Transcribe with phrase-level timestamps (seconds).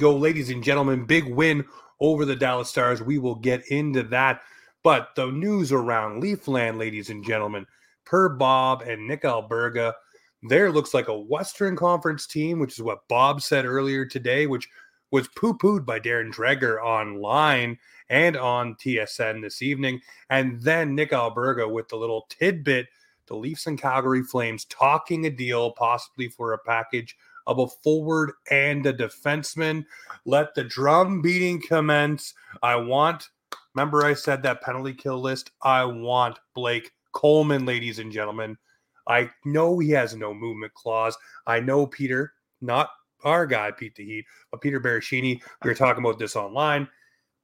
[0.00, 1.04] go, ladies and gentlemen.
[1.04, 1.64] Big win
[2.00, 3.02] over the Dallas Stars.
[3.02, 4.40] We will get into that.
[4.82, 7.66] But the news around Leafland, ladies and gentlemen,
[8.04, 9.92] per Bob and Nick Alberga,
[10.42, 14.66] there looks like a Western Conference team, which is what Bob said earlier today, which
[15.10, 20.00] was poo pooed by Darren Dreger online and on TSN this evening.
[20.30, 22.86] And then Nick Alberga with the little tidbit
[23.30, 28.32] the Leafs and Calgary Flames talking a deal, possibly for a package of a forward
[28.50, 29.84] and a defenseman.
[30.24, 32.34] Let the drum beating commence.
[32.62, 33.28] I want,
[33.74, 35.50] remember, I said that penalty kill list.
[35.62, 38.56] I want Blake Coleman, ladies and gentlemen.
[39.06, 41.16] I know he has no movement clause.
[41.46, 42.90] I know Peter, not
[43.24, 45.40] our guy, Pete the Heat, but Peter Baracchini.
[45.64, 46.88] We were talking about this online.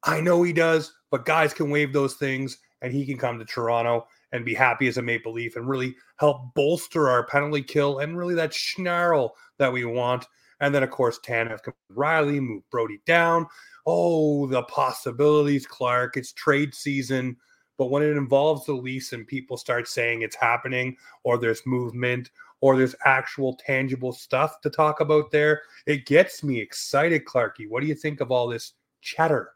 [0.04, 3.44] I know he does, but guys can waive those things and he can come to
[3.44, 7.98] Toronto and be happy as a Maple Leaf and really help bolster our penalty kill
[7.98, 10.26] and really that snarl that we want.
[10.60, 11.60] And then, of course, Tanev,
[11.94, 13.46] Rielly, move Brodie down.
[13.86, 16.16] Oh, the possibilities, Clark.
[16.16, 17.36] It's trade season.
[17.78, 22.30] But when it involves the Leafs and people start saying it's happening or there's movement
[22.62, 27.68] or there's actual tangible stuff to talk about there, it gets me excited, Clarky.
[27.68, 29.52] What do you think of all this chatter?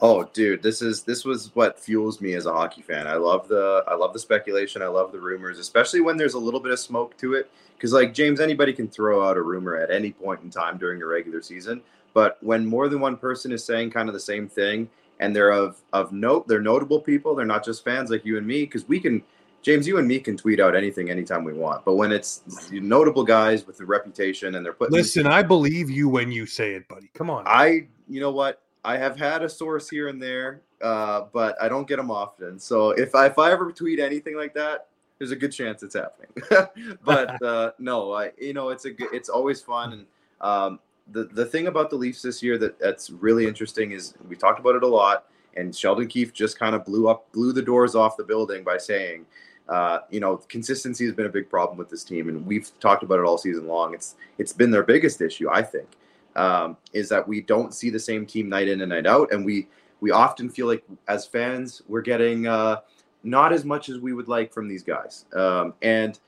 [0.00, 3.06] Oh, dude, this is this was what fuels me as a hockey fan.
[3.06, 4.82] I love the I love the speculation.
[4.82, 7.50] I love the rumors, especially when there's a little bit of smoke to it.
[7.76, 11.00] Because like James, anybody can throw out a rumor at any point in time during
[11.02, 11.80] a regular season.
[12.12, 14.88] But when more than one person is saying kind of the same thing,
[15.20, 17.34] and they're of of note, they're notable people.
[17.34, 19.22] They're not just fans like you and me, because we can.
[19.62, 21.86] James, you and me can tweet out anything anytime we want.
[21.86, 26.06] But when it's notable guys with a reputation and they're putting Listen, I believe you
[26.06, 27.10] when you say it, buddy.
[27.14, 27.44] Come on.
[27.46, 28.60] I you know what?
[28.84, 32.58] I have had a source here and there, uh, but I don't get them often.
[32.58, 35.96] So if I if I ever tweet anything like that, there's a good chance it's
[35.96, 36.98] happening.
[37.04, 40.06] but uh, no, I you know it's a good, it's always fun and
[40.40, 40.80] um,
[41.12, 44.60] the the thing about the Leafs this year that that's really interesting is we talked
[44.60, 47.94] about it a lot, and Sheldon Keefe just kind of blew up blew the doors
[47.94, 49.26] off the building by saying.
[49.66, 53.02] Uh, you know, consistency has been a big problem with this team, and we've talked
[53.02, 53.94] about it all season long.
[53.94, 55.88] It's it's been their biggest issue, I think
[56.36, 59.44] um, is that we don't see the same team night in and night out, and
[59.44, 59.68] we
[60.00, 62.80] we often feel like as fans we're getting uh,
[63.22, 65.24] not as much as we would like from these guys.
[65.34, 66.18] Um, and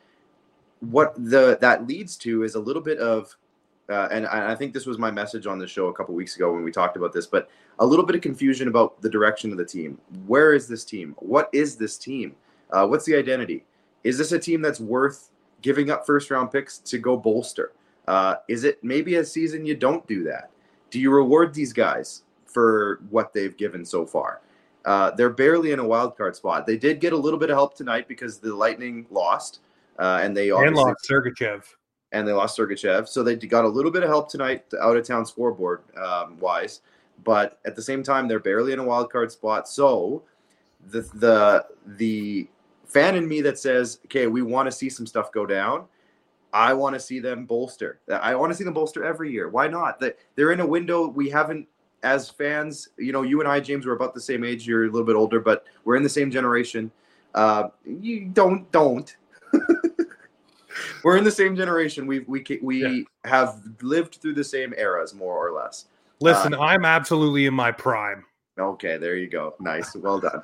[0.80, 3.36] what the that leads to is a little bit of
[3.88, 6.52] uh, and I think this was my message on the show a couple weeks ago
[6.52, 9.58] when we talked about this, but a little bit of confusion about the direction of
[9.58, 9.98] the team.
[10.26, 11.14] Where is this team?
[11.20, 12.34] What is this team?
[12.70, 13.64] Uh, what's the identity?
[14.02, 15.30] Is this a team that's worth
[15.62, 17.72] giving up first round picks to go bolster?
[18.06, 20.50] Uh, is it maybe a season you don't do that?
[20.90, 24.40] Do you reward these guys for what they've given so far?
[24.84, 26.64] Uh, they're barely in a wild card spot.
[26.64, 29.60] They did get a little bit of help tonight because the Lightning lost,
[29.98, 31.64] uh, and they and lost Sergachev,
[32.12, 33.08] and they lost Sergachev.
[33.08, 36.82] So they got a little bit of help tonight, out of town scoreboard um, wise.
[37.24, 39.68] But at the same time, they're barely in a wild card spot.
[39.68, 40.22] So
[40.90, 41.66] the the
[41.96, 42.46] the
[42.84, 45.86] fan in me that says, okay, we want to see some stuff go down
[46.56, 48.00] I want to see them bolster.
[48.10, 49.50] I want to see them bolster every year.
[49.50, 50.00] Why not?
[50.00, 51.68] That They're in a window we haven't,
[52.02, 54.66] as fans, you know, you and I, James, we're about the same age.
[54.66, 56.90] You're a little bit older, but we're in the same generation.
[57.34, 59.14] Uh, you don't, don't.
[61.04, 62.06] we're in the same generation.
[62.06, 63.30] We we we yeah.
[63.30, 65.86] have lived through the same eras, more or less.
[66.20, 68.24] Listen, uh, I'm absolutely in my prime.
[68.58, 69.54] Okay, there you go.
[69.60, 70.40] Nice, well done.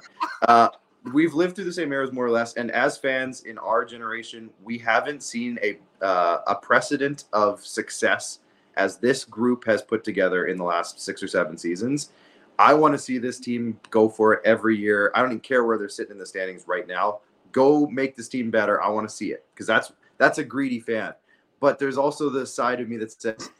[0.47, 0.69] Uh,
[1.13, 4.51] we've lived through the same eras more or less, and as fans in our generation,
[4.63, 8.41] we haven't seen a uh, a precedent of success
[8.77, 12.11] as this group has put together in the last six or seven seasons.
[12.59, 15.11] I want to see this team go for it every year.
[15.15, 17.21] I don't even care where they're sitting in the standings right now.
[17.51, 18.83] Go make this team better.
[18.83, 21.15] I want to see it because that's that's a greedy fan.
[21.61, 23.51] But there's also the side of me that says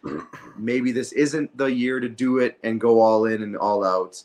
[0.59, 4.23] maybe this isn't the year to do it and go all in and all out.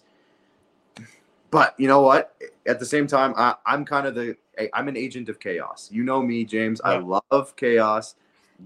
[1.52, 2.36] But you know what?
[2.68, 4.36] At the same time, I, am kind of the
[4.74, 5.90] I'm an agent of chaos.
[5.92, 6.82] You know me, James.
[6.84, 6.92] Yeah.
[6.92, 8.16] I love chaos.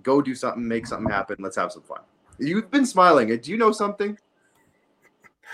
[0.03, 1.38] Go do something, make something happen.
[1.39, 2.00] Let's have some fun.
[2.39, 3.36] You've been smiling.
[3.38, 4.18] Do you know something?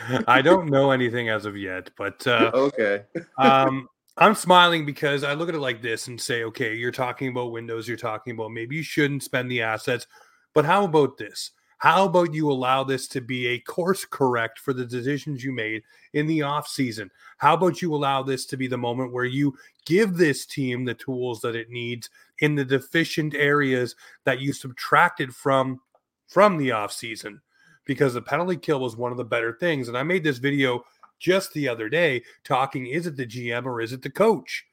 [0.28, 3.04] I don't know anything as of yet, but uh, okay.
[3.38, 7.30] um, I'm smiling because I look at it like this and say, okay, you're talking
[7.30, 10.08] about Windows, you're talking about maybe you shouldn't spend the assets,
[10.54, 11.52] but how about this?
[11.80, 15.84] How about you allow this to be a course correct for the decisions you made
[16.14, 17.12] in the off season?
[17.38, 20.96] How about you allow this to be the moment where you give this team the
[20.96, 22.10] tools that it needs
[22.40, 25.80] in the deficient areas that you subtracted from
[26.28, 27.42] from the off season?
[27.86, 29.88] Because the penalty kill was one of the better things.
[29.88, 30.84] And I made this video
[31.20, 34.66] just the other day talking is it the GM or is it the coach?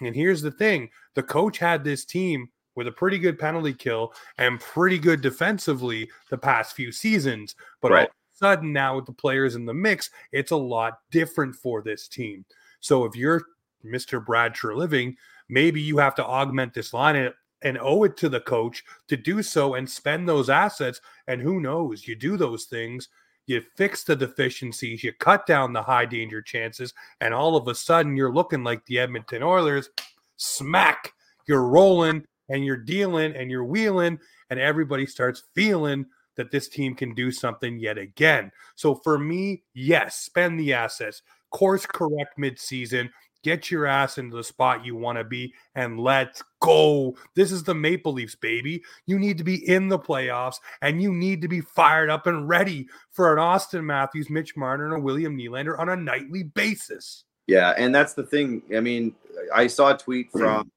[0.00, 4.14] And here's the thing the coach had this team with a pretty good penalty kill
[4.38, 7.54] and pretty good defensively the past few seasons.
[7.80, 8.00] But right.
[8.00, 11.54] all of a sudden, now with the players in the mix, it's a lot different
[11.54, 12.44] for this team.
[12.80, 13.42] So if you're
[13.84, 14.24] Mr.
[14.24, 15.16] Brad Treliving,
[15.48, 19.16] maybe you have to augment this line and, and owe it to the coach to
[19.16, 21.00] do so and spend those assets.
[21.26, 23.08] And who knows, you do those things,
[23.46, 27.74] you fix the deficiencies, you cut down the high danger chances, and all of a
[27.74, 29.90] sudden you're looking like the Edmonton Oilers.
[30.36, 31.12] Smack,
[31.46, 34.18] you're rolling and you're dealing and you're wheeling,
[34.50, 36.06] and everybody starts feeling
[36.36, 38.50] that this team can do something yet again.
[38.74, 43.10] So for me, yes, spend the assets, course correct midseason,
[43.42, 47.14] get your ass into the spot you want to be, and let's go.
[47.34, 48.82] This is the Maple Leafs, baby.
[49.06, 52.48] You need to be in the playoffs and you need to be fired up and
[52.48, 57.24] ready for an Auston Matthews, Mitch Marner, and a William Nylander on a nightly basis.
[57.46, 58.62] Yeah, and that's the thing.
[58.74, 59.14] I mean,
[59.54, 60.70] I saw a tweet from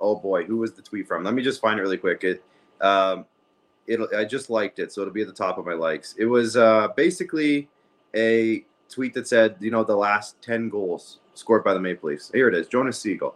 [0.00, 1.24] oh boy, who was the tweet from?
[1.24, 2.24] Let me just find it really quick.
[2.24, 2.44] It
[2.80, 3.26] um
[3.86, 6.14] it I just liked it, so it'll be at the top of my likes.
[6.18, 7.68] It was uh basically
[8.14, 12.30] a tweet that said, you know, the last 10 goals scored by the Maple Leafs.
[12.32, 13.34] Here it is, Jonas Siegel.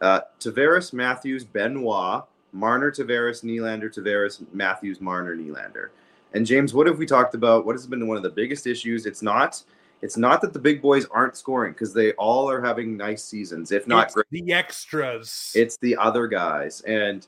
[0.00, 5.88] Uh, Tavares, Matthews, Benoit, Marner, Tavares, Nylander, Tavares, Matthews, Marner, Nylander.
[6.34, 7.66] And James, what have we talked about?
[7.66, 9.06] What has been one of the biggest issues?
[9.06, 9.62] It's not
[10.02, 13.70] it's not that the big boys aren't scoring because they all are having nice seasons,
[13.70, 14.26] if not it's great.
[14.30, 15.52] The extras.
[15.54, 16.80] It's the other guys.
[16.82, 17.26] And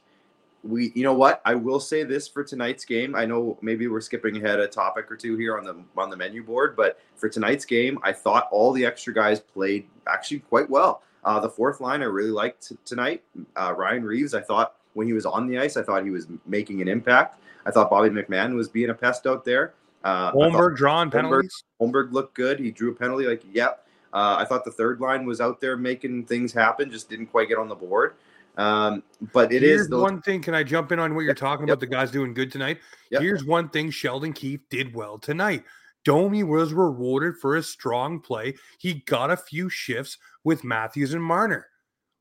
[0.65, 1.41] we you know what?
[1.45, 3.15] I will say this for tonight's game.
[3.15, 6.17] I know maybe we're skipping ahead a topic or two here on the on the
[6.17, 10.69] menu board, but for tonight's game, I thought all the extra guys played actually quite
[10.69, 11.03] well.
[11.25, 13.23] Uh, the fourth line I really liked t- tonight.
[13.57, 16.27] Uh, Ryan Reaves, I thought when he was on the ice, I thought he was
[16.45, 17.41] making an impact.
[17.67, 19.75] I thought Bobby McMann was being a pest out there.
[20.05, 21.65] Uh, Holmberg drawing penalties.
[21.81, 22.61] Holmberg looked good.
[22.61, 23.27] He drew a penalty.
[23.27, 23.87] Like, yep.
[24.13, 27.49] Uh, I thought the third line was out there making things happen, just didn't quite
[27.49, 28.15] get on the board.
[28.57, 29.03] Um,
[29.33, 30.03] but it Here's is those...
[30.03, 30.41] one thing.
[30.41, 31.79] Can I jump in on what you're talking yep.
[31.79, 31.81] about?
[31.81, 32.79] The guys doing good tonight.
[33.11, 33.23] Yep.
[33.23, 35.65] Here's one thing Sheldon Keefe did well tonight.
[36.05, 38.55] Domi was rewarded for his strong play.
[38.79, 41.67] He got a few shifts with Matthews and Marner.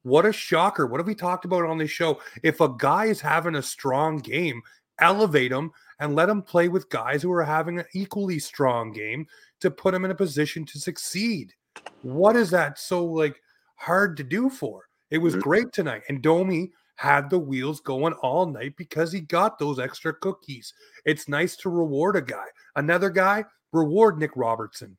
[0.03, 0.87] What a shocker.
[0.87, 2.19] What have we talked about on this show?
[2.41, 4.61] If a guy is having a strong game,
[5.03, 9.27] elevate him and let him play with guys who are having an equally strong game
[9.59, 11.53] to put him in a position to succeed.
[12.01, 13.41] What is that so like
[13.75, 14.89] hard to do for?
[15.11, 15.41] It was mm-hmm.
[15.41, 16.03] great tonight.
[16.09, 20.73] And Domi had the wheels going all night because he got those extra cookies.
[21.05, 22.45] It's nice to reward a guy.
[22.75, 24.97] Another guy, reward Nick Robertson.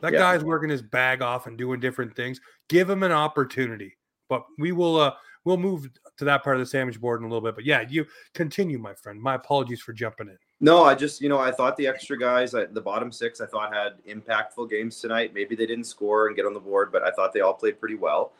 [0.00, 0.20] That yeah.
[0.20, 2.40] guy's working his bag off and doing different things.
[2.68, 3.96] Give him an opportunity.
[4.28, 5.14] But we will uh
[5.44, 5.88] we'll move
[6.20, 7.56] to that part of the sandwich board in a little bit.
[7.56, 9.20] But yeah, you continue, my friend.
[9.20, 10.38] My apologies for jumping in.
[10.60, 13.74] No, I just, you know, I thought the extra guys, the bottom six, I thought
[13.74, 15.32] had impactful games tonight.
[15.34, 17.80] Maybe they didn't score and get on the board, but I thought they all played
[17.80, 18.32] pretty well.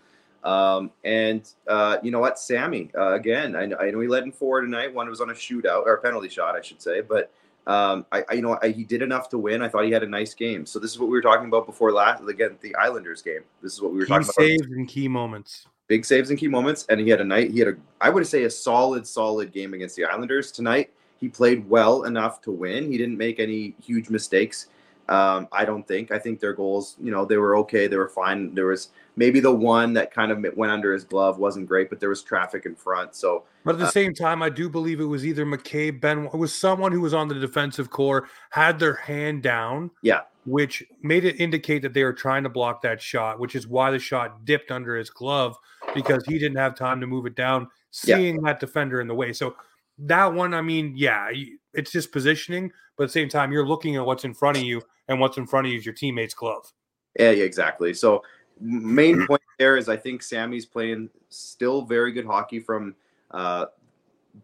[0.44, 4.32] Um, and uh, you know what, Sammy, uh, again, I, I, know he led in
[4.32, 4.92] four tonight.
[4.92, 7.30] One was on a shootout or a penalty shot, I should say, but
[7.66, 9.60] um, I, I, you know, I, he did enough to win.
[9.60, 10.64] I thought he had a nice game.
[10.64, 12.22] So this is what we were talking about before last.
[12.26, 13.42] Again, the Islanders game.
[13.62, 14.34] This is what we were key talking about.
[14.34, 17.50] Saves in key moments big saves in key moments, and he had a night.
[17.50, 20.92] He had a, I would say, a solid, solid game against the Islanders tonight.
[21.18, 22.90] He played well enough to win.
[22.90, 24.68] He didn't make any huge mistakes.
[25.08, 26.12] Um, I don't think.
[26.12, 27.88] I think their goals, you know, they were okay.
[27.88, 28.54] They were fine.
[28.54, 31.98] There was maybe the one that kind of went under his glove wasn't great, but
[31.98, 33.16] there was traffic in front.
[33.16, 36.26] So, but at the uh, same time, I do believe it was either McCabe, Ben,
[36.26, 39.90] it was someone who was on the defensive core, had their hand down.
[40.02, 43.68] Yeah which made it indicate that they were trying to block that shot, which is
[43.68, 45.54] why the shot dipped under his glove
[45.94, 48.40] because he didn't have time to move it down, seeing yeah.
[48.44, 49.32] that defender in the way.
[49.32, 49.56] So
[49.98, 51.30] that one, I mean, yeah,
[51.74, 54.62] it's just positioning, but at the same time, you're looking at what's in front of
[54.62, 56.72] you, and what's in front of you is your teammate's glove.
[57.18, 57.94] Yeah, yeah exactly.
[57.94, 58.22] So
[58.60, 62.94] main point there is I think Sammy's playing still very good hockey from
[63.30, 63.66] uh,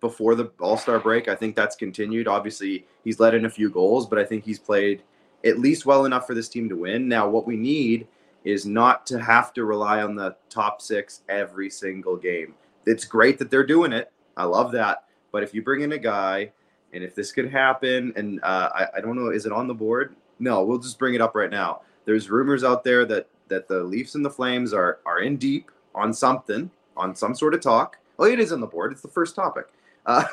[0.00, 1.28] before the All Star break.
[1.28, 2.28] I think that's continued.
[2.28, 5.02] Obviously, he's let in a few goals, but I think he's played–
[5.44, 7.08] at least well enough for this team to win.
[7.08, 8.08] Now, what we need
[8.46, 12.54] is not to have to rely on the top six every single game.
[12.86, 14.12] It's great that they're doing it.
[14.36, 15.04] I love that.
[15.32, 16.52] But if you bring in a guy,
[16.92, 19.74] and if this could happen, and uh, I, I don't know, is it on the
[19.74, 20.14] board?
[20.38, 21.80] No, we'll just bring it up right now.
[22.04, 25.72] There's rumors out there that that the Leafs and the Flames are are in deep
[25.94, 27.98] on something, on some sort of talk.
[28.18, 28.92] Oh, it is on the board.
[28.92, 29.66] It's the first topic.
[30.06, 30.24] Uh,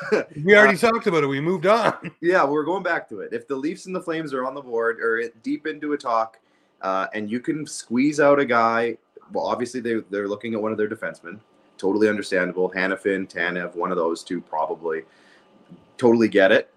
[0.44, 1.26] we already uh, talked about it.
[1.26, 2.12] We moved on.
[2.20, 3.32] Yeah, we're going back to it.
[3.32, 6.38] If the Leafs and the Flames are on the board or deep into a talk,
[6.84, 8.96] uh, and you can squeeze out a guy,
[9.32, 11.40] well, obviously they they're looking at one of their defensemen.
[11.78, 12.70] Totally understandable.
[12.70, 15.02] Hanifin, Tanev, one of those two probably.
[15.96, 16.70] Totally get it.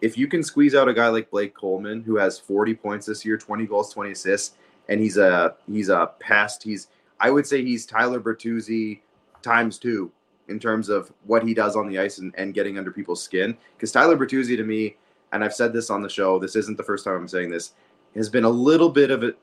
[0.00, 3.24] If you can squeeze out a guy like Blake Coleman, who has 40 points this
[3.24, 4.56] year, 20 goals, 20 assists,
[4.88, 6.62] and he's a he's a pest.
[6.62, 6.88] He's
[7.20, 9.00] I would say he's Tyler Bertuzzi
[9.40, 10.10] times two
[10.48, 13.56] in terms of what he does on the ice and, and getting under people's skin.
[13.76, 14.96] Because Tyler Bertuzzi, to me,
[15.32, 16.38] and I've said this on the show.
[16.38, 17.72] This isn't the first time I'm saying this.
[18.14, 19.38] Has been a little bit of it.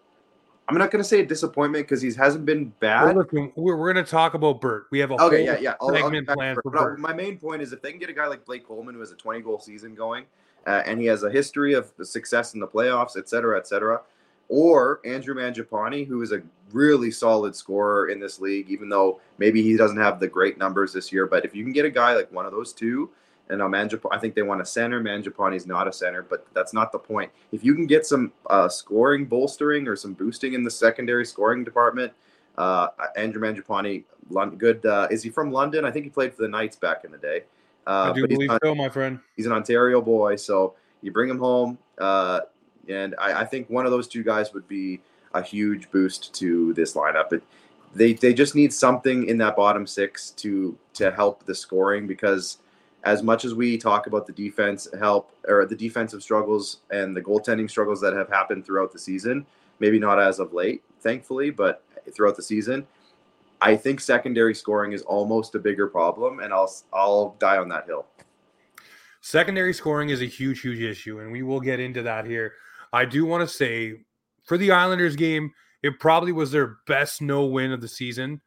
[0.67, 3.15] I'm not going to say a disappointment because he hasn't been bad.
[3.15, 4.87] Look, we're, we're going to talk about Bert.
[4.91, 5.73] We have a okay, whole yeah, yeah.
[5.81, 6.99] I'll, segment I'll planned for but Bert.
[6.99, 9.11] My main point is if they can get a guy like Blake Coleman who has
[9.11, 10.25] a 20 goal season going,
[10.67, 14.01] uh, and he has a history of success in the playoffs, et cetera, et cetera,
[14.47, 16.41] or Andrew Mangiapane, who is a
[16.71, 20.93] really solid scorer in this league, even though maybe he doesn't have the great numbers
[20.93, 21.25] this year.
[21.25, 23.09] But if you can get a guy like one of those two,
[23.51, 25.01] and now Manjap- I think they want a center.
[25.01, 27.29] Mangiapane is not a center, but that's not the point.
[27.51, 31.65] If you can get some uh, scoring bolstering or some boosting in the secondary scoring
[31.65, 32.13] department,
[32.57, 34.85] uh, Andrew Mangiapane, Lon- good.
[34.85, 35.83] Uh, is he from London?
[35.83, 37.43] I think he played for the Knights back in the day.
[37.85, 39.19] Uh, I do believe so, my friend.
[39.35, 42.41] he's an Ontario boy, so you bring him home, uh,
[42.87, 45.01] and I, I think one of those two guys would be
[45.33, 47.33] a huge boost to this lineup.
[47.33, 47.43] It,
[47.93, 52.59] they they just need something in that bottom six to to help the scoring because
[53.03, 57.21] as much as we talk about the defense help or the defensive struggles and the
[57.21, 59.45] goaltending struggles that have happened throughout the season,
[59.79, 62.85] maybe not as of late, thankfully, but throughout the season,
[63.61, 67.85] I think secondary scoring is almost a bigger problem, and I'll I'll die on that
[67.85, 68.05] hill.
[69.21, 72.53] Secondary scoring is a huge, huge issue, and we will get into that here.
[72.91, 74.01] I do want to say
[74.45, 75.51] for the Islanders game,
[75.83, 78.41] it probably was their best no win of the season.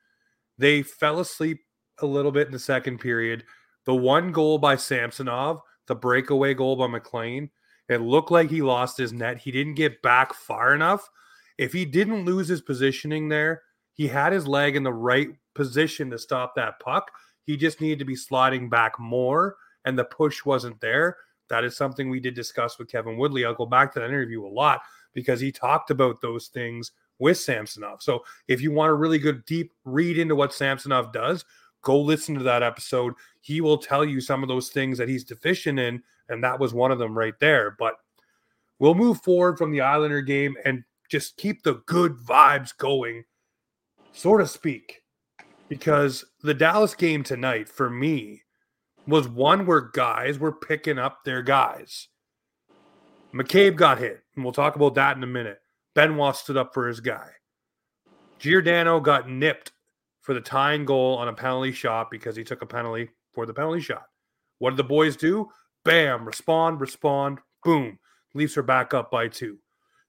[0.58, 1.61] They fell asleep
[2.00, 3.44] a little bit in the second period.
[3.87, 7.50] The one goal by Samsonov, the breakaway goal by MacLean,
[7.88, 9.38] it looked like he lost his net.
[9.38, 11.11] He didn't get back far enough.
[11.59, 13.62] If he didn't lose his positioning there,
[13.93, 17.11] he had his leg in the right position to stop that puck.
[17.45, 21.19] He just needed to be sliding back more, and the push wasn't there.
[21.50, 23.45] That is something we did discuss with Kevin Woodley.
[23.45, 24.81] I'll go back to that interview a lot
[25.12, 28.03] because he talked about those things with Samsonov.
[28.03, 31.45] So if you want a really good deep read into what Samsonov does,
[31.85, 33.14] go listen to that episode.
[33.41, 36.75] He will tell you some of those things that he's deficient in, and that was
[36.75, 37.76] one of them right there.
[37.79, 37.95] But
[38.79, 43.25] we'll move forward from the Islander game and just keep the good vibes going,
[44.12, 45.03] so to speak,
[45.69, 48.43] because the Dallas game tonight for me
[49.07, 52.09] was one where guys were picking up their guys.
[53.35, 55.61] McCabe got hit, and we'll talk about that in a minute.
[55.95, 57.29] Benoit stood up for his guy.
[58.38, 59.73] Giordano got nipped
[60.25, 63.52] for the tying goal on a penalty shot because he took a penalty for the
[63.52, 64.07] penalty shot.
[64.59, 65.50] What did the boys do?
[65.85, 67.99] Bam, respond, respond, boom.
[68.33, 69.59] Leafs are back up by two.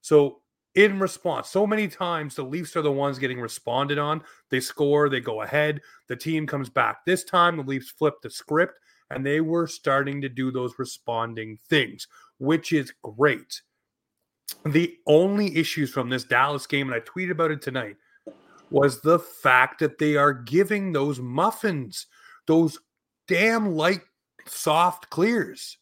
[0.00, 0.40] So,
[0.74, 4.22] in response, so many times the Leafs are the ones getting responded on.
[4.50, 7.04] They score, they go ahead, the team comes back.
[7.04, 8.78] This time, the Leafs flipped the script
[9.10, 12.08] and they were starting to do those responding things,
[12.38, 13.60] which is great.
[14.64, 17.96] The only issues from this Dallas game, and I tweeted about it tonight,
[18.70, 22.06] was the fact that they are giving those muffins,
[22.46, 22.78] those
[23.28, 24.02] damn light,
[24.46, 25.78] soft clears.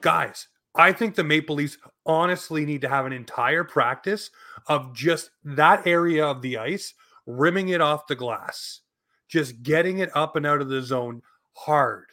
[0.00, 4.30] Guys, I think the Maple Leafs honestly need to have an entire practice
[4.66, 6.94] of just that area of the ice,
[7.26, 8.80] rimming it off the glass,
[9.28, 11.22] just getting it up and out of the zone
[11.54, 12.06] hard.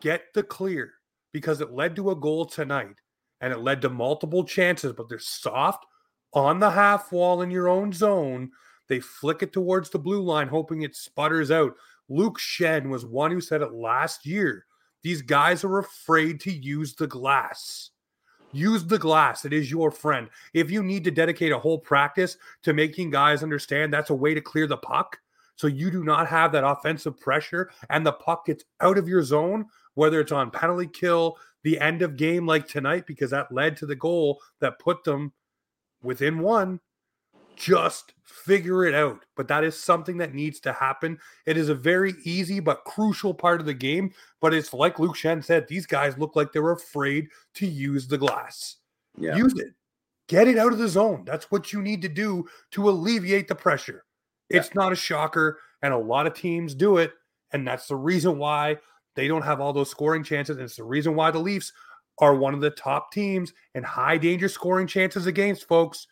[0.00, 0.92] Get the clear
[1.32, 2.96] because it led to a goal tonight
[3.40, 5.84] and it led to multiple chances, but they're soft
[6.32, 8.50] on the half wall in your own zone.
[8.88, 11.74] They flick it towards the blue line, hoping it sputters out.
[12.08, 14.66] Luke Schenn was one who said it last year.
[15.02, 17.90] These guys are afraid to use the glass.
[18.52, 19.44] Use the glass.
[19.44, 20.28] It is your friend.
[20.52, 24.32] If you need to dedicate a whole practice to making guys understand that's a way
[24.32, 25.18] to clear the puck,
[25.56, 29.22] so you do not have that offensive pressure and the puck gets out of your
[29.22, 33.76] zone, whether it's on penalty kill, the end of game like tonight, because that led
[33.78, 35.32] to the goal that put them
[36.02, 36.80] within one.
[37.56, 39.24] Just figure it out.
[39.36, 41.18] But that is something that needs to happen.
[41.46, 44.12] It is a very easy but crucial part of the game.
[44.40, 48.18] But it's like Luke Schenn said, these guys look like they're afraid to use the
[48.18, 48.76] glass.
[49.16, 49.36] Yeah.
[49.36, 49.74] Use it.
[50.26, 51.24] Get it out of the zone.
[51.26, 54.04] That's what you need to do to alleviate the pressure.
[54.50, 57.12] It's not a shocker, and a lot of teams do it.
[57.52, 58.78] And that's the reason why
[59.16, 60.56] they don't have all those scoring chances.
[60.56, 61.72] And it's the reason why the Leafs
[62.18, 66.06] are one of the top teams and high danger scoring chances against, folks.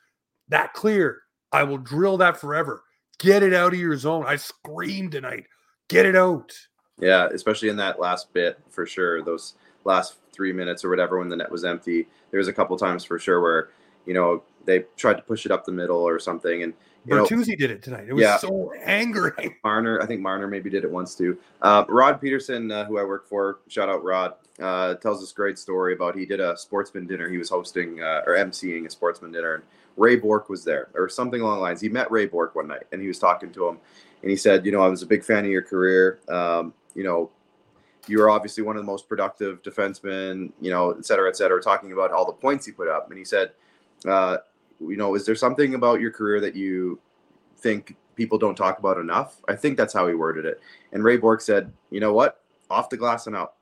[0.49, 1.23] That clear.
[1.53, 2.85] I will drill that forever.
[3.19, 4.25] Get it out of your zone.
[4.27, 5.45] I screamed tonight.
[5.89, 6.53] Get it out.
[6.99, 9.23] Yeah, especially in that last bit for sure.
[9.23, 9.55] Those
[9.85, 12.07] last three minutes or whatever when the net was empty.
[12.31, 13.69] There was a couple times for sure where,
[14.07, 16.63] you know, they tried to push it up the middle or something.
[16.63, 16.73] And
[17.05, 18.07] you know, Bertuzzi did it tonight.
[18.09, 18.37] It was Yeah.
[18.37, 19.33] so angry.
[19.65, 21.37] Marner, I think Marner maybe did it once too.
[21.61, 25.59] Uh, Rod Pedersen, uh, who I work for, shout out Rod, uh, tells this great
[25.59, 27.29] story about he did a sportsman dinner.
[27.29, 29.65] He was hosting uh, or emceeing a sportsman dinner, and
[29.97, 31.81] Ray Bourque was there or something along the lines.
[31.81, 33.79] He met Ray Bourque one night, and he was talking to him,
[34.23, 36.21] and he said, you know, I was a big fan of your career.
[36.29, 37.31] Um, you know,
[38.09, 41.93] you're obviously one of the most productive defensemen, you know, et cetera, et cetera, talking
[41.93, 43.09] about all the points he put up.
[43.11, 43.53] And he said,
[44.07, 44.39] uh,
[44.81, 46.99] you know, is there something about your career that you
[47.59, 49.41] think people don't talk about enough?
[49.49, 50.61] I think that's how he worded it.
[50.93, 52.43] And Ray Bourque said, you know what?
[52.71, 53.55] Off the glass and out.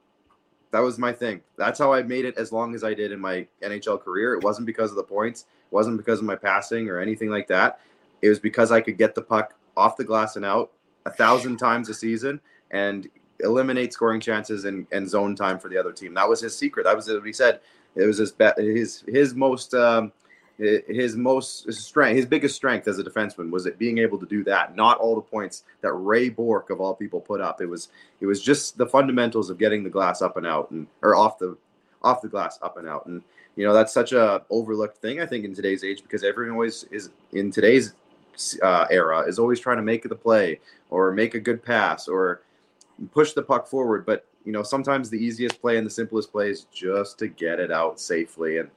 [0.70, 1.40] That was my thing.
[1.56, 4.34] That's how I made it as long as I did in my NHL career.
[4.34, 7.80] It wasn't because of the points, wasn't because of my passing or anything like that.
[8.22, 10.70] It was because I could get the puck off the glass and out
[11.06, 13.08] a thousand times a season and
[13.40, 16.14] eliminate scoring chances and, and zone time for the other team.
[16.14, 16.84] That was his secret.
[16.84, 17.60] That was what he said.
[17.96, 20.12] It was his his his most um,
[20.60, 24.44] his most strength, his biggest strength as a defenseman was it being able to do
[24.44, 24.76] that.
[24.76, 27.62] Not all the points that Ray Bourque of all people put up.
[27.62, 27.88] It was
[28.20, 31.38] it was just the fundamentals of getting the glass up and out and or off
[31.38, 31.56] the
[32.02, 33.06] off the glass up and out.
[33.06, 33.22] And
[33.60, 36.84] you know that's such a overlooked thing I think in today's age because everyone always
[36.84, 37.92] is in today's
[38.62, 42.40] uh, era is always trying to make the play or make a good pass or
[43.12, 44.06] push the puck forward.
[44.06, 47.60] But you know sometimes the easiest play and the simplest play is just to get
[47.60, 48.70] it out safely and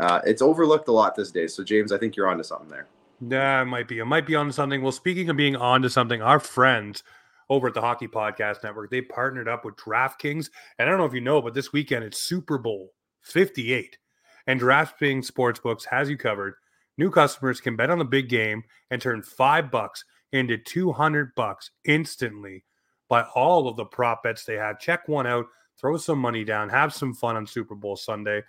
[0.00, 1.46] uh, it's overlooked a lot this day.
[1.46, 2.86] So, James, I think you're onto something there.
[3.20, 3.98] Yeah, it might be.
[3.98, 4.82] It might be onto something.
[4.82, 7.04] Well, speaking of being onto something, our friends
[7.50, 10.48] over at the Hockey Podcast Network, they partnered up with DraftKings.
[10.78, 13.98] And I don't know if you know, but this weekend it's Super Bowl 58.
[14.46, 16.54] And DraftKings Sportsbooks has you covered.
[16.98, 21.70] New customers can bet on the big game and turn five bucks into 200 bucks
[21.84, 22.64] instantly
[23.08, 24.78] by all of the prop bets they have.
[24.78, 25.46] Check one out,
[25.78, 28.42] throw some money down, have some fun on Super Bowl Sunday.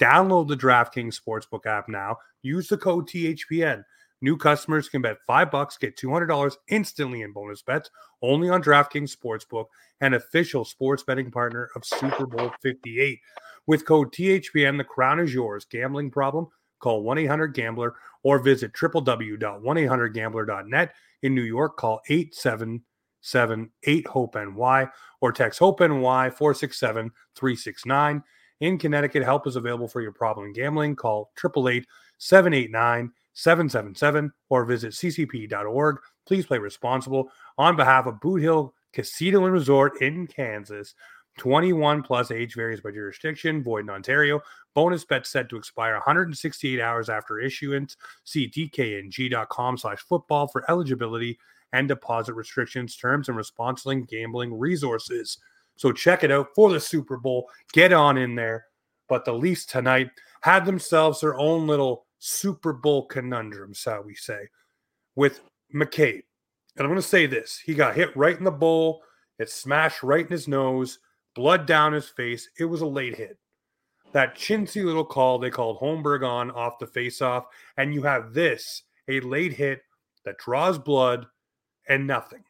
[0.00, 2.16] Download the DraftKings Sportsbook app now.
[2.42, 3.82] Use the code THPN.
[4.20, 9.16] New customers can bet five bucks, get $200 instantly in bonus bets only on DraftKings
[9.16, 9.66] Sportsbook,
[10.00, 13.20] an official sports betting partner of Super Bowl 58.
[13.66, 15.64] With code THPN, the crown is yours.
[15.64, 16.48] Gambling problem?
[16.80, 20.94] Call 1 800 Gambler or visit www.1800Gambler.net.
[21.22, 24.88] In New York, call 877 8 HOPE NY
[25.20, 28.22] or text HOPE NY 467 369.
[28.60, 30.96] In Connecticut, help is available for your problem gambling.
[30.96, 31.86] Call 888
[32.18, 35.98] 789 777 or visit ccp.org.
[36.26, 40.94] Please play responsible on behalf of Boot Hill Casino and Resort in Kansas.
[41.38, 44.40] 21 plus age varies by jurisdiction, void in Ontario.
[44.74, 47.96] Bonus bet set to expire 168 hours after issuance.
[48.24, 51.38] See dkng.com slash football for eligibility
[51.72, 55.38] and deposit restrictions, terms, and responsible gambling resources.
[55.76, 57.48] So check it out for the Super Bowl.
[57.72, 58.64] Get on in there.
[59.08, 64.48] But the Leafs tonight had themselves their own little Super Bowl conundrum, shall we say,
[65.14, 65.40] with
[65.74, 66.22] McCabe.
[66.76, 69.02] And I'm going to say this he got hit right in the bowl,
[69.38, 70.98] it smashed right in his nose,
[71.34, 72.48] blood down his face.
[72.58, 73.38] It was a late hit.
[74.12, 77.44] That chintzy little call they called Holmberg on off the faceoff,
[77.76, 79.82] and you have this a late hit
[80.24, 81.26] that draws blood
[81.88, 82.44] and nothing.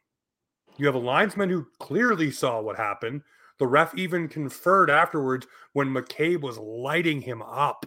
[0.76, 3.22] You have a linesman who clearly saw what happened.
[3.58, 7.86] The ref even conferred afterwards when McCabe was lighting him up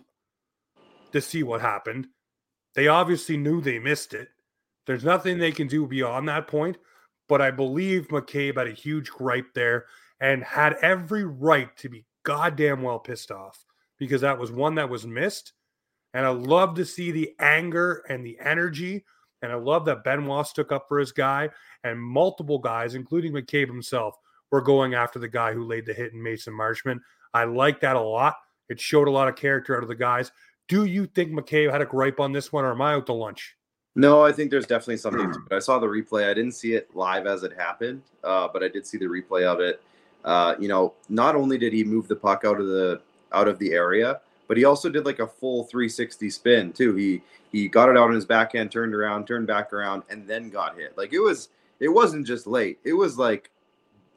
[1.13, 2.08] to see what happened.
[2.76, 4.30] They obviously knew they missed it.
[4.88, 6.78] There's nothing they can do beyond that point,
[7.30, 9.86] but I believe McCabe had a huge gripe there
[10.19, 13.63] and had every right to be goddamn well pissed off
[13.97, 15.54] because that was one that was missed.
[16.13, 19.06] And I love to see the anger and the energy
[19.41, 21.50] and I love that Benoit stuck up for his guy,
[21.84, 24.15] and multiple guys, including McCabe himself,
[24.52, 27.00] were going after the guy who laid the hit in Mason Marchment.
[27.34, 28.36] I like that a lot.
[28.69, 30.32] It showed a lot of character out of the guys.
[30.71, 33.13] Do you think McCabe had a gripe on this one, or am I out to
[33.13, 33.57] lunch?
[33.93, 35.34] No, I think there's definitely something.
[35.51, 36.29] I saw the replay.
[36.29, 39.43] I didn't see it live as it happened, uh, but I did see the replay
[39.43, 39.84] of it.
[40.23, 43.01] Uh, you know, not only did he move the puck out of the
[43.34, 46.95] out of the area, but he also did like a full 360 spin too.
[46.95, 50.49] He he got it out on his backhand, turned around, turned back around, and then
[50.49, 50.97] got hit.
[50.97, 51.49] Like it was
[51.81, 52.79] it wasn't just late.
[52.86, 53.51] It was like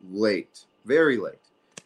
[0.09, 1.35] late, very late.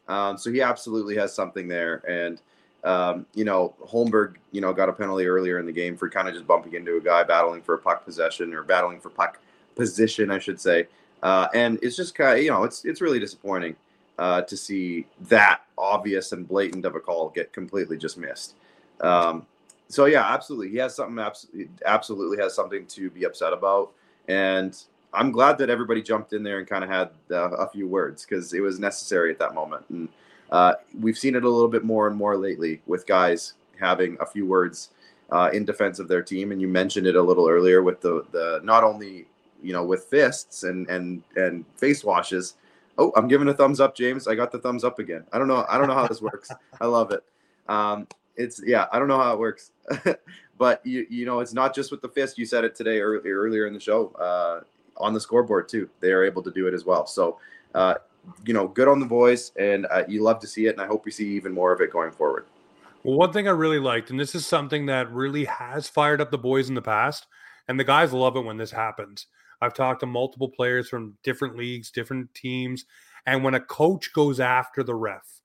[0.09, 2.03] Um, so he absolutely has something there.
[2.07, 2.43] And
[2.85, 6.29] um, you know, Holmberg, you know, got a penalty earlier in the game for kind
[6.29, 9.41] of just bumping into a guy battling for a puck possession or battling for puck
[9.75, 10.87] position, I should say.
[11.23, 13.75] Uh, and it's just kind of, you know, it's it's really disappointing
[14.19, 18.55] uh, to see that obvious and blatant of a call get completely just missed.
[19.01, 19.47] Um,
[19.89, 21.19] so yeah, absolutely, he has something.
[21.19, 23.93] Absolutely, absolutely has something to be upset about,
[24.29, 24.77] and
[25.15, 28.25] I'm glad that everybody jumped in there and kind of had uh, a few words
[28.25, 29.85] because it was necessary at that moment.
[29.89, 30.09] And
[30.51, 34.27] uh, we've seen it a little bit more and more lately with guys having a
[34.27, 34.91] few words
[35.31, 36.53] uh, in defense of their team.
[36.53, 39.27] And you mentioned it a little earlier with the the not only
[39.63, 42.55] you know with fists and and and face washes
[42.99, 44.27] Oh, I'm giving a thumbs up, James.
[44.27, 45.25] I got the thumbs up again.
[45.33, 45.65] I don't know.
[45.69, 46.51] I don't know how this works.
[46.81, 47.23] I love it.
[47.69, 48.87] Um, it's yeah.
[48.93, 49.71] I don't know how it works,
[50.59, 52.39] but you you know it's not just with the fist.
[52.39, 54.63] You said it today earlier earlier in the show uh,
[54.97, 55.89] on the scoreboard too.
[56.01, 57.07] They are able to do it as well.
[57.07, 57.39] So
[57.75, 57.95] uh,
[58.45, 60.87] you know, good on the boys, and uh, you love to see it, and I
[60.87, 62.47] hope we see even more of it going forward.
[63.05, 66.31] Well, one thing I really liked, and this is something that really has fired up
[66.31, 67.27] the boys in the past,
[67.69, 69.27] and the guys love it when this happens.
[69.61, 72.85] I've talked to multiple players from different leagues, different teams,
[73.27, 75.41] and when a coach goes after the ref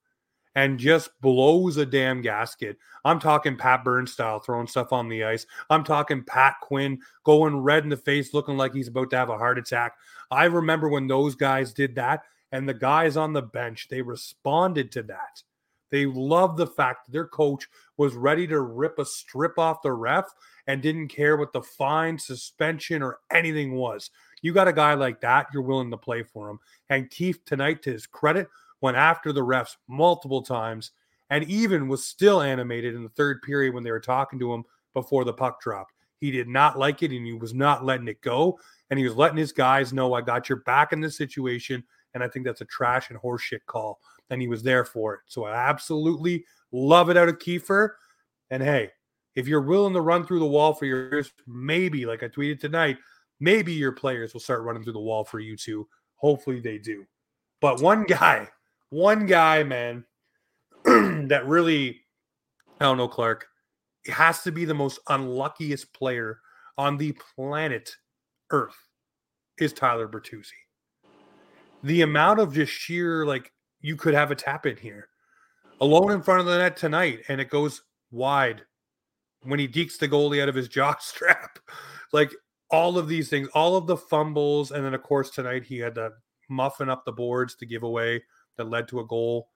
[0.56, 5.24] and just blows a damn gasket, I'm talking Pat Burns style throwing stuff on the
[5.24, 5.46] ice.
[5.70, 9.30] I'm talking Pat Quinn going red in the face, looking like he's about to have
[9.30, 9.94] a heart attack.
[10.32, 14.92] I remember when those guys did that, and the guys on the bench, they responded
[14.94, 15.42] to that.
[15.90, 19.92] They loved the fact that their coach was ready to rip a strip off the
[19.92, 20.26] ref
[20.68, 24.12] and didn't care what the fine, suspension, or anything was.
[24.44, 26.60] You got a guy like that, you're willing to play for him.
[26.90, 28.48] And Keefe, tonight, to his credit,
[28.82, 30.92] went after the refs multiple times
[31.32, 34.64] and even was still animated in the third period when they were talking to him
[34.94, 35.94] before the puck dropped.
[36.20, 38.60] He did not like it and he was not letting it go.
[38.90, 41.84] And he was letting his guys know, I got your back in this situation.
[42.14, 44.00] And I think that's a trash and horseshit call.
[44.30, 45.20] And he was there for it.
[45.28, 47.92] So I absolutely love it out of Kiefer.
[48.50, 48.92] And hey,
[49.36, 52.98] if you're willing to run through the wall for yours, maybe, like I tweeted tonight,
[53.40, 55.88] maybe your players will start running through the wall for you too.
[56.16, 57.06] Hopefully they do.
[57.62, 58.48] But one guy,
[58.90, 60.06] one guy, man,
[60.86, 62.02] that really,
[62.80, 63.48] I don't know, Clark,
[64.08, 66.40] has to be the most unluckiest player
[66.78, 67.96] on the planet
[68.52, 68.78] Earth
[69.60, 70.52] is Tyler Bertuzzi.
[71.84, 75.10] The amount of just sheer, like, you could have a tap in here
[75.82, 78.64] alone in front of the net tonight, and it goes wide
[79.44, 81.60] when he dekes the goalie out of his jaw strap.
[82.12, 82.34] like
[82.72, 85.96] all of these things, all of the fumbles, and then of course tonight he had
[85.96, 86.12] to
[86.50, 88.24] muffin up the boards to give away
[88.58, 89.50] that led to a goal.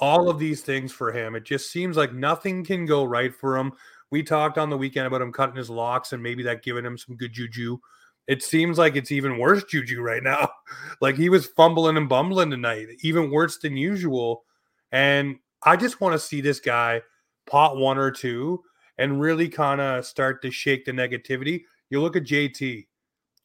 [0.00, 3.58] All of these things for him, it just seems like nothing can go right for
[3.58, 3.72] him.
[4.10, 6.96] We talked on the weekend about him cutting his locks and maybe that giving him
[6.96, 7.78] some good juju.
[8.26, 10.50] It seems like it's even worse juju right now.
[11.00, 14.44] like he was fumbling and bumbling tonight, even worse than usual.
[14.92, 17.02] And I just want to see this guy
[17.46, 18.62] pot one or two
[18.98, 21.62] and really kind of start to shake the negativity.
[21.88, 22.86] You look at JT.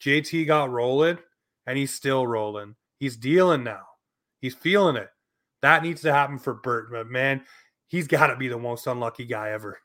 [0.02, 1.18] JT got rolling
[1.66, 2.76] and he's still rolling.
[3.00, 3.84] He's dealing now.
[4.42, 5.10] He's feeling it.
[5.62, 7.44] That needs to happen for Bert, but man,
[7.88, 9.80] he's got to be the most unlucky guy ever.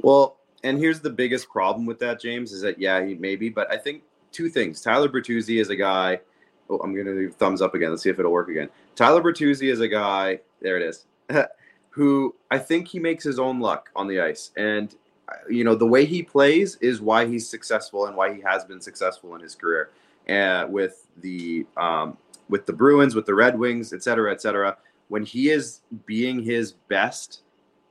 [0.00, 3.70] Well, and here's the biggest problem with that, James, is that yeah, he maybe, but
[3.70, 4.02] I think
[4.34, 4.80] two things.
[4.80, 6.20] Tyler Bertuzzi is a guy.
[6.68, 7.90] Oh, I'm gonna do thumbs up again.
[7.90, 8.68] Let's see if it'll work again.
[8.96, 10.40] Tyler Bertuzzi is a guy.
[10.60, 11.06] There it is.
[11.90, 14.94] who I think he makes his own luck on the ice, and
[15.48, 18.80] you know the way he plays is why he's successful and why he has been
[18.80, 19.90] successful in his career
[20.28, 22.16] uh, with the um,
[22.48, 24.76] with the Bruins, with the Red Wings, et cetera, et cetera.
[25.08, 27.42] When he is being his best,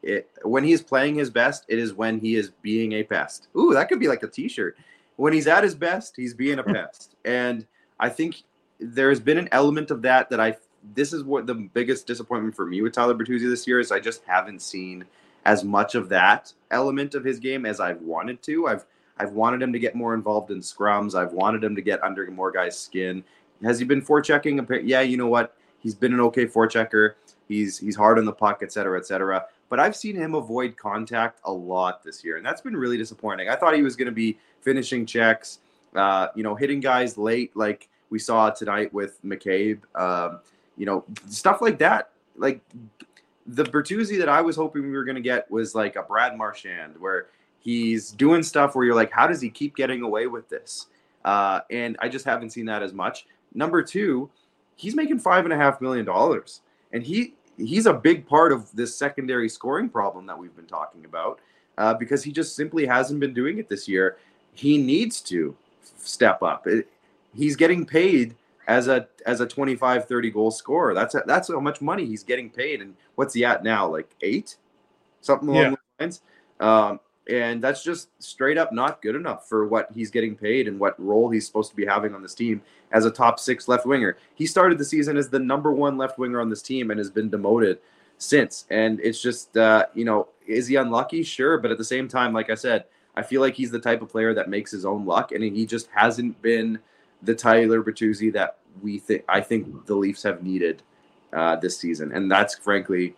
[0.01, 3.47] it, when he is playing his best, it is when he is being a pest.
[3.57, 4.77] Ooh, that could be like a T-shirt.
[5.15, 6.73] When he's at his best, he's being a hmm.
[6.73, 7.65] pest, and
[7.99, 8.43] I think
[8.79, 10.57] there has been an element of that that I.
[10.95, 13.91] This is what the biggest disappointment for me with Tyler Bertuzzi this year is.
[13.91, 15.05] I just haven't seen
[15.45, 18.67] as much of that element of his game as I've wanted to.
[18.67, 18.85] I've
[19.17, 21.15] I've wanted him to get more involved in scrums.
[21.15, 23.23] I've wanted him to get under more guys' skin.
[23.63, 24.81] Has he been forechecking?
[24.83, 25.55] Yeah, you know what?
[25.79, 27.13] He's been an okay forechecker.
[27.47, 29.45] He's he's hard on the puck, et cetera, et cetera.
[29.69, 33.49] But I've seen him avoid contact a lot this year, and that's been really disappointing.
[33.49, 35.59] I thought he was going to be finishing checks,
[35.95, 39.79] uh, you know, hitting guys late, like we saw tonight with McCabe.
[39.95, 40.39] Um,
[40.77, 42.09] you know, stuff like that.
[42.35, 42.61] Like
[43.45, 46.37] the Bertuzzi that I was hoping we were going to get was like a Brad
[46.37, 47.27] Marchand, where
[47.59, 50.87] he's doing stuff where you're like, how does he keep getting away with this?
[51.25, 53.25] Uh, and I just haven't seen that as much.
[53.53, 54.29] Number two,
[54.75, 58.71] he's making five and a half million dollars, and he he's a big part of
[58.75, 61.39] this secondary scoring problem that we've been talking about
[61.77, 64.17] uh, because he just simply hasn't been doing it this year.
[64.53, 65.55] He needs to
[65.97, 66.67] step up.
[66.67, 66.89] It,
[67.33, 68.35] he's getting paid
[68.67, 72.23] as a as a 25 30 goal scorer that's a, that's how much money he's
[72.23, 74.55] getting paid and what's he at now like eight
[75.19, 75.69] something along yeah.
[75.69, 76.21] those lines
[76.59, 80.79] um, and that's just straight up not good enough for what he's getting paid and
[80.79, 83.85] what role he's supposed to be having on this team as a top six left
[83.85, 84.17] winger.
[84.35, 87.09] He started the season as the number one left winger on this team and has
[87.09, 87.79] been demoted
[88.17, 88.65] since.
[88.69, 91.23] And it's just uh, you know is he unlucky?
[91.23, 91.57] Sure.
[91.57, 94.09] But at the same time like i said i feel like he's the type of
[94.09, 96.79] player that makes his own luck and he just hasn't been
[97.23, 100.83] the Tyler Bertuzzi that we think I think the Leafs have needed
[101.31, 103.15] uh, this season, and that's frankly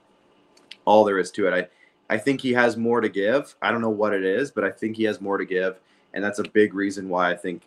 [0.86, 1.54] all there is to it.
[1.54, 1.68] I
[2.10, 3.56] I think he has more to give.
[3.62, 5.80] I don't know what it is, but I think he has more to give,
[6.13, 7.63] and that's a big reason why I think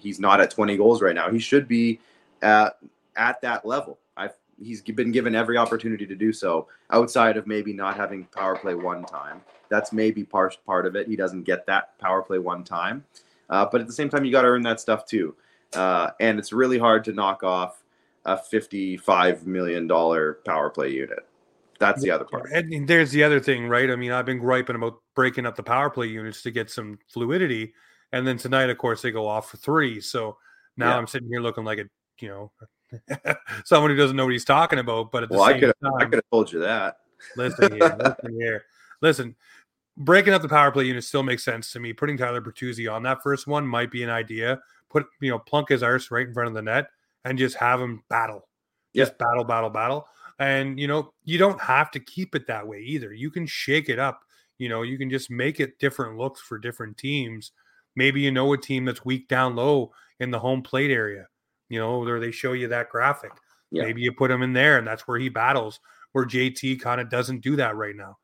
[0.00, 1.30] he's not at 20 goals right now.
[1.30, 2.00] He should be
[2.42, 2.78] at
[3.16, 3.98] at that level.
[4.16, 8.56] I've he's been given every opportunity to do so outside of maybe not having power
[8.56, 9.40] play one time.
[9.68, 11.08] That's maybe part part of it.
[11.08, 13.04] He doesn't get that power play one time,
[13.48, 15.34] uh, but at the same time, you got to earn that stuff too
[15.74, 17.82] uh, and it's really hard to knock off
[18.24, 21.26] a fifty-five million dollar power play unit.
[21.80, 22.50] That's the other part.
[22.52, 23.90] And there's the other thing, right?
[23.90, 26.98] I mean, I've been griping about breaking up the power play units to get some
[27.08, 27.72] fluidity,
[28.12, 30.00] and then tonight, of course, they go off for three.
[30.00, 30.36] So
[30.76, 30.98] now Yeah.
[30.98, 31.84] I'm sitting here looking like a
[32.20, 32.52] you know
[33.64, 35.10] someone who doesn't know what he's talking about.
[35.10, 36.98] But at the Well, I same could I could have told you that.
[37.36, 38.64] listen here, listen here,
[39.00, 39.36] listen.
[39.96, 41.92] Breaking up the power play unit still makes sense to me.
[41.92, 44.60] Putting Tyler Bertuzzi on that first one might be an idea.
[44.90, 46.88] Put you know plunk his arse right in front of the net
[47.24, 48.48] and just have him battle,
[48.94, 50.06] just battle, battle, battle.
[50.40, 53.12] And you know you don't have to keep it that way either.
[53.12, 54.22] You can shake it up.
[54.58, 57.52] You know you can just make it different looks for different teams.
[57.94, 61.26] Maybe you know a team that's weak down low in the home plate area.
[61.68, 63.30] You know, where they show you that graphic.
[63.70, 63.84] Yeah.
[63.84, 65.78] Maybe you put him in there, and that's where he battles.
[66.12, 68.18] Where JT kind of doesn't do that right now.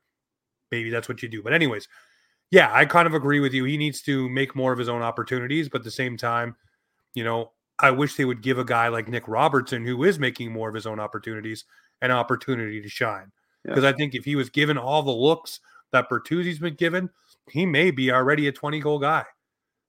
[0.72, 1.42] Maybe that's what you do.
[1.42, 1.86] But anyways,
[2.50, 3.64] yeah, I kind of agree with you.
[3.64, 6.56] He needs to make more of his own opportunities, but at the same time,
[7.14, 10.52] you know, I wish they would give a guy like Nick Robertson, who is making
[10.52, 11.64] more of his own opportunities,
[12.02, 13.32] an opportunity to shine.
[13.64, 13.70] Yeah.
[13.70, 15.60] Because I think if he was given all the looks
[15.92, 17.10] that Bertuzzi's been given,
[17.50, 19.24] he may be already a 20 goal guy.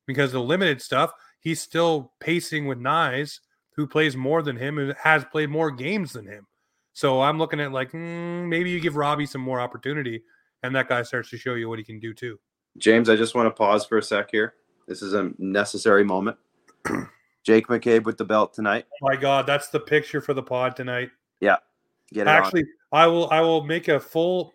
[0.05, 3.39] Because the limited stuff, he's still pacing with Knies,
[3.75, 6.47] who plays more than him and has played more games than him.
[6.93, 10.23] So I'm looking at like mm, maybe you give Robbie some more opportunity,
[10.63, 12.39] and that guy starts to show you what he can do too.
[12.77, 14.55] James, I just want to pause for a sec here.
[14.87, 16.37] This is a necessary moment.
[17.43, 18.85] Jake McCabe with the belt tonight.
[18.91, 21.11] Oh my God, that's the picture for the pod tonight.
[22.13, 24.53] Get it Actually, I will I will make a full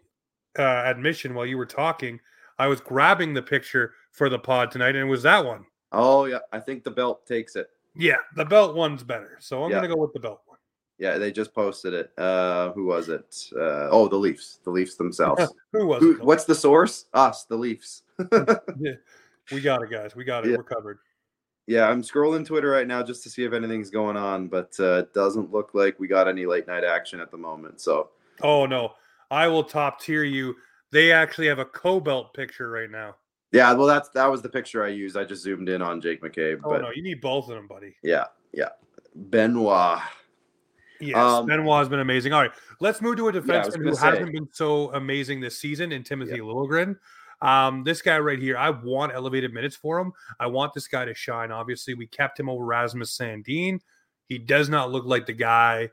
[0.59, 2.21] uh, admission while you were talking.
[2.59, 5.59] I was grabbing the picture for the pod tonight, and it was that one.
[5.59, 5.67] on.
[5.93, 7.69] Oh yeah, I think the belt takes it.
[7.95, 9.77] Yeah, the belt one's better, so I'm Yeah.
[9.77, 10.59] gonna go with the belt one.
[10.99, 12.13] Yeah, they just posted it.
[12.17, 13.35] Uh, who was it?
[13.55, 14.61] Uh, oh, the Leafs.
[14.65, 15.43] The Leafs themselves.
[15.73, 16.23] Who was Who, it?
[16.23, 17.07] what's the source?
[17.13, 18.03] Us, the Leafs.
[19.51, 20.15] We got it, guys.
[20.15, 20.51] We got it.
[20.51, 20.59] Yeah.
[20.59, 20.99] We're covered.
[21.67, 24.99] Yeah, I'm scrolling Twitter right now just to see if anything's going on, but uh,
[24.99, 27.81] it doesn't look like we got any late night action at the moment.
[27.81, 28.95] So Oh no,
[29.31, 30.57] I will top tier you.
[30.91, 33.17] They actually have a co-belt picture right now.
[33.53, 35.17] yeah, well, that's that was the picture I used.
[35.17, 37.67] I just zoomed in on Jake McCabe, Oh but no, you need both of them,
[37.69, 37.95] buddy.
[38.03, 38.71] yeah, yeah,
[39.15, 40.01] Benoit.
[41.01, 42.33] Yes, Um, Benoit has been amazing.
[42.33, 44.07] All right, let's move to a Yeah, defenseman gonna who say.
[44.07, 46.97] hasn't been so amazing this season in Timothy Liljegren.
[47.43, 50.13] Um, this guy right here, I want elevated minutes for him.
[50.39, 51.51] I want this guy to shine.
[51.51, 53.81] Obviously, we kept him over Rasmus Sandin.
[54.29, 55.91] He does not look like the guy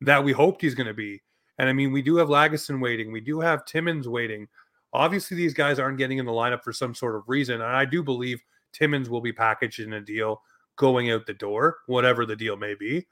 [0.00, 1.22] that we hoped he's going to be.
[1.58, 3.12] And I mean, we do have Lagesson waiting.
[3.12, 4.48] We do have Timmins waiting.
[4.92, 7.56] Obviously, these guys aren't getting in the lineup for some sort of reason.
[7.56, 10.42] And I do believe Timmins will be packaged in a deal
[10.76, 13.06] going out the door, whatever the deal may be.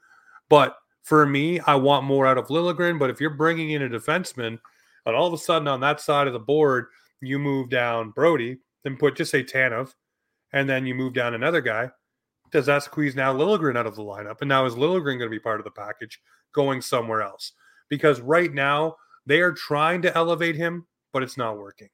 [0.49, 2.99] But for me, I want more out of Liljegren.
[2.99, 4.59] But if you're bringing in a defenseman,
[5.05, 6.87] and all of a sudden on that side of the board,
[7.21, 9.93] you move down Brodie, then put just say Tanev,
[10.53, 11.89] and then you move down another guy.
[12.51, 14.37] Does that squeeze now Liljegren out of the lineup?
[14.41, 16.21] And now is Liljegren going to be part of the package
[16.53, 17.53] going somewhere else?
[17.89, 21.89] Because right now they are trying to elevate him, but it's not working.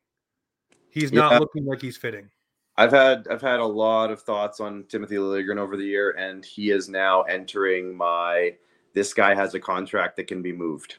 [0.89, 1.39] He's not Yeah.
[1.39, 2.29] looking like he's fitting.
[2.75, 6.43] I've had I've had a lot of thoughts on Timothy Liljegren over the year, and
[6.43, 8.55] he is now entering my
[8.93, 10.97] this guy has a contract that can be moved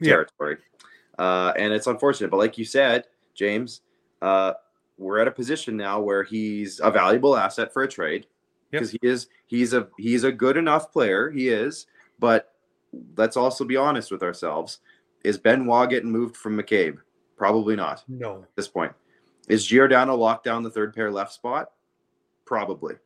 [0.00, 0.14] Yeah.
[0.14, 0.58] territory.
[1.18, 3.82] Uh, and it's unfortunate, but like you said, James,
[4.22, 4.52] uh,
[4.98, 8.26] we're at a position now where he's a valuable asset for a trade
[8.72, 8.80] Yep.
[8.82, 11.30] because he is he's a he's a good enough player.
[11.30, 11.86] He is,
[12.18, 12.54] but
[13.16, 14.78] let's also be honest with ourselves:
[15.24, 16.98] is Benoit getting moved from McCabe?
[17.36, 18.42] Probably not No.
[18.42, 18.92] at this point.
[19.48, 21.72] Is Giordano locked down the third pair left spot?
[22.44, 22.96] Probably.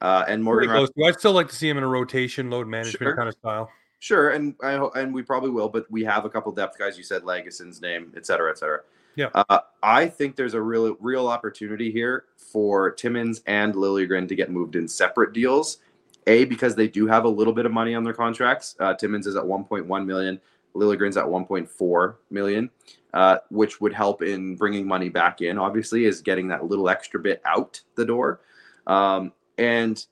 [0.00, 3.16] Uh, and Morgan I'd still like to see him in a rotation, load management Sure.
[3.16, 3.70] kind of style.
[3.98, 6.96] Sure, and I and we probably will, but we have a couple depth guys.
[6.96, 8.80] You said Lagesson's name, et cetera, et cetera.
[9.16, 9.28] Yeah.
[9.34, 14.50] Uh, I think there's a real real opportunity here for Timmins and Liljegren to get
[14.50, 15.78] moved in separate deals.
[16.26, 18.76] A because they do have a little bit of money on their contracts.
[18.78, 20.40] Uh, Timmins is at 1.1 million.
[20.74, 22.70] Liljegren's at 1.4 million,
[23.12, 25.58] uh, which would help in bringing money back in.
[25.58, 28.40] Obviously, is getting that little extra bit out the door.
[28.86, 30.04] Um, and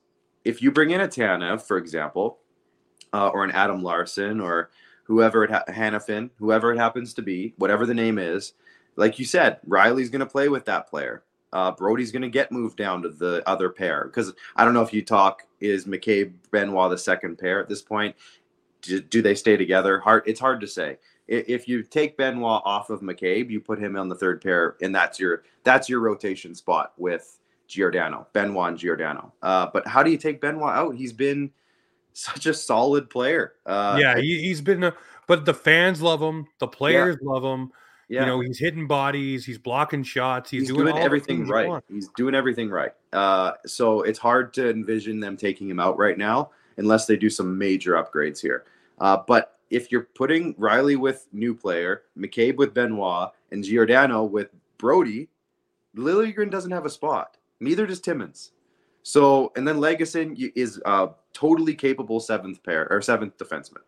[0.44, 2.38] if you bring in a Tanev, for example,
[3.12, 4.70] uh, or an Adam Larsson or
[5.04, 8.52] whoever it ha- Hanifin, whoever it happens to be, whatever the name is,
[8.96, 11.22] like you said, Rielly's going to play with that player.
[11.52, 14.82] Uh, Brodie's going to get moved down to the other pair because I don't know
[14.82, 18.14] if you talk is McCabe Benoit the second pair at this point.
[18.82, 19.98] Do, do they stay together?
[19.98, 20.22] Hard.
[20.26, 20.98] It's hard to say.
[21.26, 24.94] If you take Benoit off of McCabe, you put him on the third pair, and
[24.94, 29.32] that's your that's your rotation spot with Giordano, Benoit and Giordano.
[29.42, 30.96] Uh, but how do you take Benoit out?
[30.96, 31.52] He's been
[32.12, 33.54] such a solid player.
[33.64, 34.94] Uh, yeah, he, he's been a,
[35.26, 37.70] but the fans love him, the players love him.
[38.10, 38.22] Yeah.
[38.22, 41.80] You know, he's hitting bodies, he's blocking shots, he's, he's, doing, doing, everything right.
[41.88, 42.92] He's doing everything right.
[43.12, 46.50] Uh, so it's hard to envision them taking him out right now.
[46.80, 48.64] unless they do some major upgrades here.
[48.98, 54.48] Uh, but if you're putting Rielly with new player, McCabe with Benoit, and Giordano with
[54.78, 55.28] Brodie,
[55.96, 57.36] Liljegren doesn't have a spot.
[57.60, 58.52] Neither does Timmins.
[59.02, 63.82] So, and then Lagesson is a totally capable seventh pair or seventh defenseman.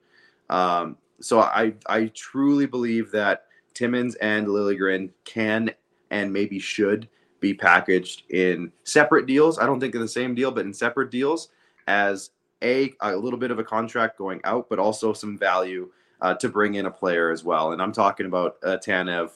[0.48, 5.72] Um, so I I truly believe that Timmins and Liljegren can
[6.10, 7.08] and maybe should
[7.40, 9.58] be packaged in separate deals.
[9.58, 11.48] I don't think in the same deal, but in separate deals
[11.86, 12.30] as
[12.62, 16.48] a a little bit of a contract going out, but also some value uh, to
[16.48, 17.72] bring in a player as well.
[17.72, 19.32] And I'm talking about a Tanev,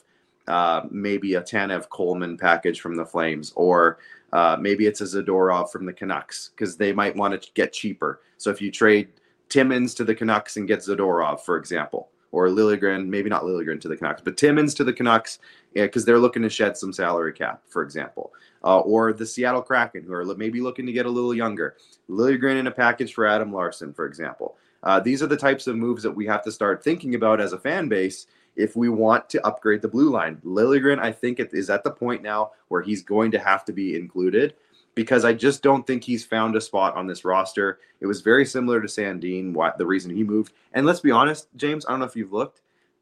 [0.47, 3.99] uh, maybe a Tanev Coleman package from the Flames, or
[4.33, 8.21] uh, maybe it's a Zadorov from the Canucks because they might want to get cheaper.
[8.37, 9.09] So if you trade
[9.49, 13.87] Timmins to the Canucks and get Zadorov, for example, or Liljegren, maybe not Liljegren to
[13.87, 15.39] the Canucks, but Timmins to the Canucks
[15.73, 18.33] because yeah, they're looking to shed some salary cap, for example.
[18.63, 21.77] Uh, or the Seattle Kraken, who are maybe looking to get a little younger.
[22.09, 24.57] Liljegren in a package for Adam Larsson, for example.
[24.83, 27.53] Uh, these are the types of moves that we have to start thinking about as
[27.53, 30.41] a fan base if we want to upgrade the blue line.
[30.43, 33.95] Liljegren, I think, is at the point now where he's going to have to be
[33.95, 34.55] included
[34.97, 37.77] because I just don't think he's found a spot on this roster.
[37.99, 40.53] It was very similar to Sandin, what the reason he moved.
[40.73, 42.61] And let's be honest, James, I don't know if you've looked.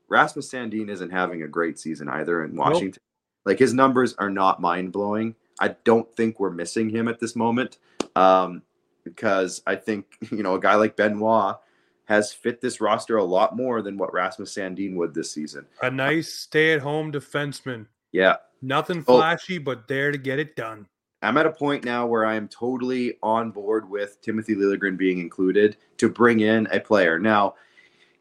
[0.10, 3.02] Rasmus Sandin isn't having a great season either in Washington.
[3.02, 3.46] Nope.
[3.46, 5.36] Like his numbers are not mind blowing.
[5.58, 7.78] I don't think we're missing him at this moment
[8.18, 8.62] um,
[9.06, 11.56] because I think you know a guy like Benoit
[12.04, 15.66] has fit this roster a lot more than what Rasmus Sandin would this season.
[15.82, 17.88] A nice stay-at-home defenseman.
[18.12, 19.64] Yeah, nothing flashy, oh.
[19.64, 20.88] but there to get it done.
[21.26, 25.20] I'm at a point now where I am totally on board with Timothy Liljegren being
[25.20, 27.20] included to bring in a player.
[27.20, 27.56] Now,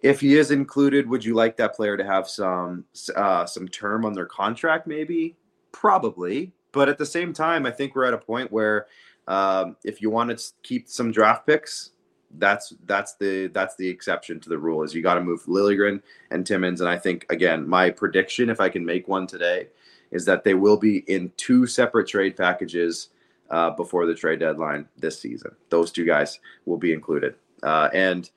[0.02, 2.84] if he is included, would you like that player to have some
[3.16, 4.86] uh, some term on their contract?
[4.86, 5.36] Maybe,
[5.72, 6.52] probably.
[6.72, 8.86] But at the same time, I think we're at a point where
[9.28, 11.90] um, if you want to keep some draft picks,
[12.38, 14.82] that's that's the that's the exception to the rule.
[14.82, 16.80] Is you got to move Liljegren and Timmins.
[16.80, 19.68] And I think again, my prediction, if I can make one today,
[20.10, 23.08] is that they will be in two separate trade packages
[23.50, 25.54] uh, before the trade deadline this season.
[25.68, 28.30] Those two guys will be included, uh, and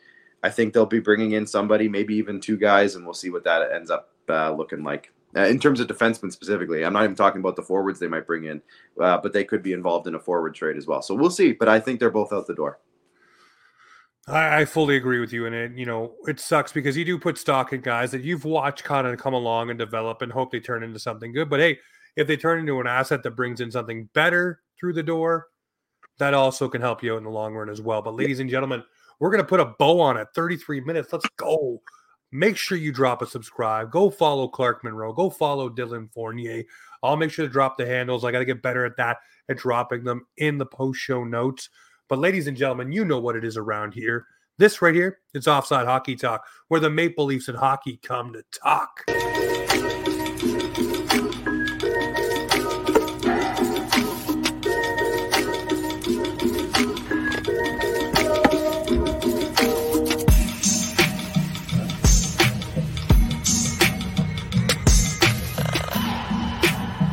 [0.44, 3.44] I think they'll be bringing in somebody, maybe even two guys, and we'll see what
[3.46, 5.12] that ends up uh, looking like.
[5.36, 8.26] Uh, in terms of defensemen specifically, I'm not even talking about the forwards they might
[8.26, 8.62] bring in,
[9.00, 11.02] uh, but they could be involved in a forward trade as well.
[11.02, 11.52] So we'll see.
[11.52, 12.80] But I think they're both out the door.
[14.28, 17.18] I, I fully agree with you, and it you know it sucks because you do
[17.18, 20.52] put stock in guys that you've watched kind of come along and develop and hope
[20.52, 21.50] they turn into something good.
[21.50, 21.80] But hey,
[22.16, 25.48] if they turn into an asset that brings in something better through the door,
[26.20, 28.02] that also can help you out in the long run as well.
[28.02, 28.84] But ladies and gentlemen,
[29.20, 30.28] we're gonna put a bow on it.
[30.36, 31.14] 33 minutes.
[31.14, 31.82] Let's go.
[32.34, 33.90] Make sure you drop a subscribe.
[33.90, 35.14] Go follow Clark Monroe.
[35.14, 36.64] Go follow Dylan Fournier.
[37.02, 38.26] I'll make sure to drop the handles.
[38.26, 41.70] I got to get better at that at dropping them in the post show notes.
[42.10, 44.26] But, ladies and gentlemen, you know what it is around here.
[44.58, 48.44] This right here, it's Offside Hockey Talk, where the Maple Leafs and hockey come to
[48.52, 49.04] talk.